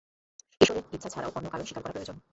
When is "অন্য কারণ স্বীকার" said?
1.35-1.83